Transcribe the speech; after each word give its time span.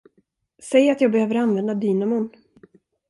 Säg 0.71 0.89
att 0.89 1.01
jag 1.01 1.11
behöver 1.11 1.35
använda 1.35 1.73
dynamon. 1.73 2.29